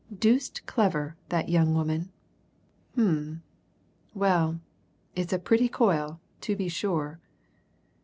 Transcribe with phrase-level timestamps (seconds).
[0.17, 2.11] "Deuced clever, that young woman.
[2.97, 3.43] Um
[4.15, 4.59] well,
[5.15, 7.19] it's a pretty coil, to be sure!"